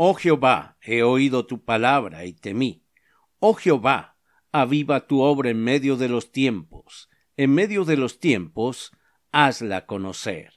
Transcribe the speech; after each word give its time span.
Oh 0.00 0.14
Jehová, 0.14 0.76
he 0.80 1.02
oído 1.02 1.44
tu 1.44 1.64
palabra 1.64 2.24
y 2.24 2.32
temí. 2.32 2.84
Oh 3.40 3.54
Jehová, 3.54 4.16
aviva 4.52 5.08
tu 5.08 5.22
obra 5.22 5.50
en 5.50 5.60
medio 5.64 5.96
de 5.96 6.08
los 6.08 6.30
tiempos. 6.30 7.10
En 7.36 7.52
medio 7.52 7.84
de 7.84 7.96
los 7.96 8.20
tiempos, 8.20 8.92
hazla 9.32 9.86
conocer. 9.86 10.52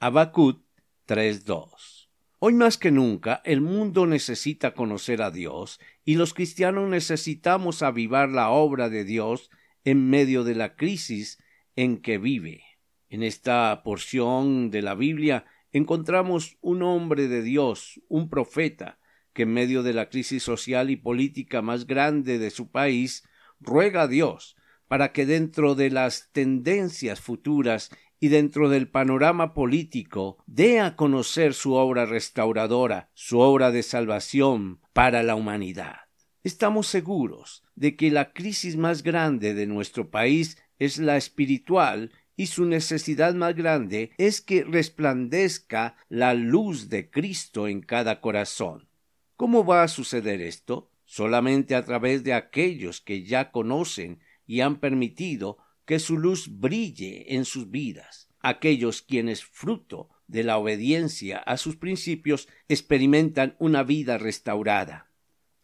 Habacuc 0.00 0.60
3.2. 1.08 2.10
Hoy 2.40 2.52
más 2.52 2.76
que 2.76 2.90
nunca 2.90 3.40
el 3.46 3.62
mundo 3.62 4.04
necesita 4.04 4.74
conocer 4.74 5.22
a 5.22 5.30
Dios 5.30 5.80
y 6.04 6.16
los 6.16 6.34
cristianos 6.34 6.86
necesitamos 6.90 7.80
avivar 7.80 8.28
la 8.28 8.50
obra 8.50 8.90
de 8.90 9.04
Dios 9.04 9.48
en 9.84 10.10
medio 10.10 10.44
de 10.44 10.56
la 10.56 10.76
crisis 10.76 11.42
en 11.74 12.02
que 12.02 12.18
vive. 12.18 12.62
En 13.08 13.22
esta 13.22 13.80
porción 13.82 14.70
de 14.70 14.82
la 14.82 14.94
Biblia 14.94 15.46
encontramos 15.74 16.56
un 16.60 16.82
hombre 16.84 17.26
de 17.26 17.42
Dios, 17.42 18.00
un 18.08 18.30
profeta, 18.30 19.00
que 19.32 19.42
en 19.42 19.52
medio 19.52 19.82
de 19.82 19.92
la 19.92 20.08
crisis 20.08 20.44
social 20.44 20.88
y 20.88 20.96
política 20.96 21.62
más 21.62 21.86
grande 21.86 22.38
de 22.38 22.50
su 22.50 22.70
país, 22.70 23.24
ruega 23.60 24.02
a 24.02 24.08
Dios 24.08 24.56
para 24.86 25.10
que 25.10 25.26
dentro 25.26 25.74
de 25.74 25.90
las 25.90 26.30
tendencias 26.30 27.20
futuras 27.20 27.90
y 28.20 28.28
dentro 28.28 28.68
del 28.68 28.88
panorama 28.88 29.52
político 29.52 30.38
dé 30.46 30.78
a 30.78 30.94
conocer 30.94 31.54
su 31.54 31.72
obra 31.72 32.06
restauradora, 32.06 33.10
su 33.14 33.40
obra 33.40 33.72
de 33.72 33.82
salvación 33.82 34.80
para 34.92 35.24
la 35.24 35.34
humanidad. 35.34 35.96
Estamos 36.44 36.86
seguros 36.86 37.64
de 37.74 37.96
que 37.96 38.12
la 38.12 38.32
crisis 38.32 38.76
más 38.76 39.02
grande 39.02 39.54
de 39.54 39.66
nuestro 39.66 40.10
país 40.10 40.56
es 40.78 40.98
la 40.98 41.16
espiritual 41.16 42.12
y 42.36 42.46
su 42.46 42.64
necesidad 42.64 43.34
más 43.34 43.54
grande 43.54 44.10
es 44.18 44.40
que 44.40 44.64
resplandezca 44.64 45.96
la 46.08 46.34
luz 46.34 46.88
de 46.88 47.10
Cristo 47.10 47.68
en 47.68 47.80
cada 47.80 48.20
corazón. 48.20 48.88
¿Cómo 49.36 49.64
va 49.64 49.82
a 49.82 49.88
suceder 49.88 50.40
esto? 50.40 50.90
Solamente 51.04 51.74
a 51.74 51.84
través 51.84 52.24
de 52.24 52.32
aquellos 52.32 53.00
que 53.00 53.24
ya 53.24 53.50
conocen 53.50 54.20
y 54.46 54.60
han 54.60 54.80
permitido 54.80 55.58
que 55.84 55.98
su 55.98 56.18
luz 56.18 56.48
brille 56.50 57.34
en 57.34 57.44
sus 57.44 57.70
vidas, 57.70 58.28
aquellos 58.40 59.02
quienes 59.02 59.44
fruto 59.44 60.08
de 60.26 60.44
la 60.44 60.56
obediencia 60.56 61.38
a 61.38 61.56
sus 61.56 61.76
principios 61.76 62.48
experimentan 62.68 63.56
una 63.58 63.82
vida 63.82 64.18
restaurada, 64.18 65.10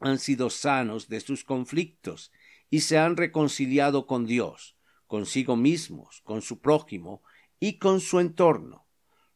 han 0.00 0.18
sido 0.18 0.50
sanos 0.50 1.08
de 1.08 1.20
sus 1.20 1.44
conflictos 1.44 2.32
y 2.70 2.80
se 2.80 2.98
han 2.98 3.16
reconciliado 3.16 4.06
con 4.06 4.26
Dios, 4.26 4.76
consigo 5.08 5.56
mismos, 5.56 6.20
con 6.22 6.42
su 6.42 6.60
prójimo 6.60 7.22
y 7.58 7.78
con 7.78 8.00
su 8.00 8.20
entorno. 8.20 8.86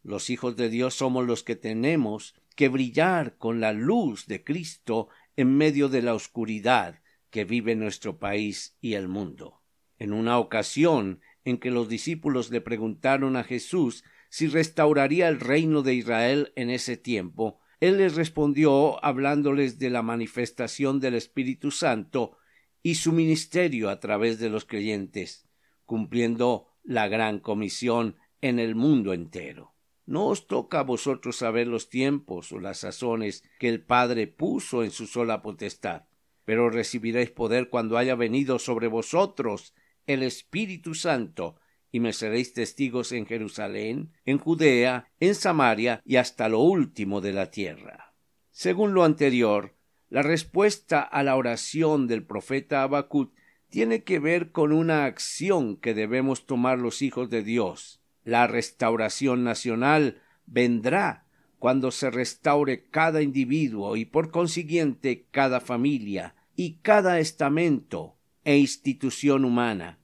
Los 0.04 0.30
hijos 0.30 0.56
de 0.56 0.68
Dios 0.68 0.94
somos 0.94 1.26
los 1.26 1.42
que 1.42 1.56
tenemos 1.56 2.34
que 2.54 2.68
brillar 2.68 3.38
con 3.38 3.60
la 3.60 3.72
luz 3.72 4.26
de 4.26 4.44
Cristo 4.44 5.08
en 5.34 5.56
medio 5.56 5.88
de 5.88 6.02
la 6.02 6.14
oscuridad 6.14 7.00
que 7.30 7.44
vive 7.44 7.74
nuestro 7.74 8.18
país 8.18 8.76
y 8.80 8.94
el 8.94 9.08
mundo. 9.08 9.62
En 9.98 10.12
una 10.12 10.38
ocasión 10.38 11.20
en 11.44 11.58
que 11.58 11.70
los 11.70 11.88
discípulos 11.88 12.50
le 12.50 12.60
preguntaron 12.60 13.36
a 13.36 13.42
Jesús 13.42 14.04
si 14.28 14.48
restauraría 14.48 15.28
el 15.28 15.40
reino 15.40 15.82
de 15.82 15.94
Israel 15.94 16.52
en 16.54 16.70
ese 16.70 16.96
tiempo, 16.96 17.60
él 17.80 17.98
les 17.98 18.14
respondió 18.14 19.02
hablándoles 19.04 19.78
de 19.78 19.90
la 19.90 20.02
manifestación 20.02 21.00
del 21.00 21.14
Espíritu 21.14 21.70
Santo 21.70 22.36
y 22.82 22.96
su 22.96 23.12
ministerio 23.12 23.88
a 23.88 24.00
través 24.00 24.38
de 24.38 24.50
los 24.50 24.64
creyentes 24.64 25.48
cumpliendo 25.92 26.68
la 26.82 27.06
gran 27.06 27.38
comisión 27.38 28.16
en 28.40 28.58
el 28.58 28.74
mundo 28.74 29.12
entero. 29.12 29.74
No 30.06 30.28
os 30.28 30.46
toca 30.46 30.78
a 30.78 30.84
vosotros 30.84 31.36
saber 31.36 31.66
los 31.66 31.90
tiempos 31.90 32.50
o 32.50 32.58
las 32.58 32.78
sazones 32.78 33.44
que 33.58 33.68
el 33.68 33.82
Padre 33.82 34.26
puso 34.26 34.84
en 34.84 34.90
su 34.90 35.06
sola 35.06 35.42
potestad, 35.42 36.04
pero 36.46 36.70
recibiréis 36.70 37.30
poder 37.30 37.68
cuando 37.68 37.98
haya 37.98 38.14
venido 38.14 38.58
sobre 38.58 38.88
vosotros 38.88 39.74
el 40.06 40.22
Espíritu 40.22 40.94
Santo, 40.94 41.56
y 41.90 42.00
me 42.00 42.14
seréis 42.14 42.54
testigos 42.54 43.12
en 43.12 43.26
Jerusalén, 43.26 44.14
en 44.24 44.38
Judea, 44.38 45.10
en 45.20 45.34
Samaria 45.34 46.00
y 46.06 46.16
hasta 46.16 46.48
lo 46.48 46.60
último 46.60 47.20
de 47.20 47.34
la 47.34 47.50
tierra. 47.50 48.14
Según 48.50 48.94
lo 48.94 49.04
anterior, 49.04 49.76
la 50.08 50.22
respuesta 50.22 51.02
a 51.02 51.22
la 51.22 51.36
oración 51.36 52.06
del 52.06 52.24
profeta 52.24 52.82
Habacuc 52.82 53.34
tiene 53.72 54.04
que 54.04 54.18
ver 54.18 54.52
con 54.52 54.70
una 54.70 55.06
acción 55.06 55.78
que 55.78 55.94
debemos 55.94 56.44
tomar 56.44 56.78
los 56.78 57.00
hijos 57.00 57.30
de 57.30 57.42
Dios. 57.42 58.02
La 58.22 58.46
restauración 58.46 59.44
nacional 59.44 60.20
vendrá 60.44 61.24
cuando 61.58 61.90
se 61.90 62.10
restaure 62.10 62.84
cada 62.90 63.22
individuo 63.22 63.96
y 63.96 64.04
por 64.04 64.30
consiguiente 64.30 65.26
cada 65.30 65.58
familia 65.58 66.34
y 66.54 66.80
cada 66.82 67.18
estamento 67.18 68.18
e 68.44 68.58
institución 68.58 69.42
humana. 69.46 69.98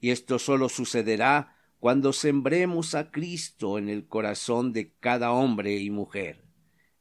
Y 0.00 0.10
esto 0.10 0.40
solo 0.40 0.68
sucederá 0.68 1.56
cuando 1.78 2.12
sembremos 2.12 2.96
a 2.96 3.12
Cristo 3.12 3.78
en 3.78 3.88
el 3.88 4.04
corazón 4.08 4.72
de 4.72 4.94
cada 4.98 5.30
hombre 5.30 5.76
y 5.76 5.90
mujer. 5.90 6.42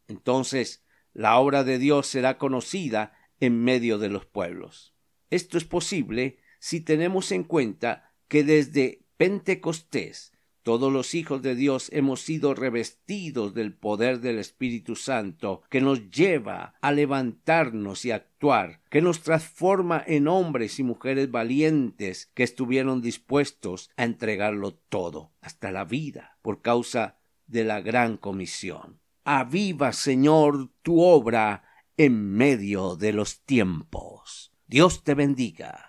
Entonces 0.08 0.86
la 1.14 1.40
obra 1.40 1.64
de 1.64 1.80
Dios 1.80 2.06
será 2.06 2.38
conocida 2.38 3.14
en 3.40 3.64
medio 3.64 3.98
de 3.98 4.09
los 4.09 4.28
pueblos. 4.28 4.94
Esto 5.31 5.58
es 5.58 5.64
posible 5.64 6.38
si 6.59 6.81
tenemos 6.81 7.31
en 7.31 7.44
cuenta 7.44 8.14
que 8.28 8.44
desde 8.44 9.02
Pentecostés 9.18 10.31
todos 10.64 10.94
los 10.94 11.16
hijos 11.16 11.42
de 11.42 11.56
Dios 11.56 11.90
hemos 11.92 12.22
sido 12.22 12.53
revestidos 12.53 13.56
del 13.56 13.74
poder 13.74 14.20
del 14.20 14.38
Espíritu 14.38 14.96
Santo, 14.96 15.64
que 15.70 15.81
nos 15.81 16.12
lleva 16.12 16.75
a 16.81 16.91
levantarnos 16.91 18.06
y 18.06 18.12
actuar, 18.12 18.81
que 18.91 19.02
nos 19.02 19.22
transforma 19.22 20.03
en 20.06 20.28
hombres 20.28 20.78
y 20.78 20.84
mujeres 20.84 21.31
valientes 21.31 22.30
que 22.36 22.44
estuvieron 22.44 23.02
dispuestos 23.02 23.90
a 23.97 24.03
entregarlo 24.03 24.75
todo, 24.75 25.31
hasta 25.41 25.72
la 25.72 25.84
vida, 25.84 26.38
por 26.44 26.62
causa 26.62 27.18
de 27.47 27.64
la 27.64 27.81
gran 27.81 28.18
comisión. 28.18 29.00
Aviva, 29.24 29.94
Señor, 29.94 30.70
tu 30.84 31.02
obra 31.02 31.64
en 31.97 32.34
medio 32.34 32.96
de 32.96 33.14
los 33.14 33.41
tiempos. 33.41 34.50
Dios 34.72 35.04
te 35.04 35.16
bendiga. 35.16 35.86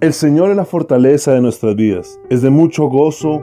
El 0.00 0.12
Señor 0.12 0.50
es 0.50 0.56
la 0.56 0.64
fortaleza 0.64 1.32
de 1.32 1.40
nuestras 1.40 1.74
vidas. 1.74 2.20
Es 2.30 2.42
de 2.42 2.50
mucho 2.50 2.84
gozo 2.84 3.42